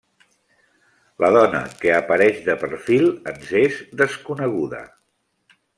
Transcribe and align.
La 1.23 1.29
dona 1.35 1.61
que 1.83 1.93
apareix 1.97 2.41
de 2.49 2.57
perfil 2.65 3.07
ens 3.35 3.55
és 3.65 3.81
desconeguda. 4.03 4.83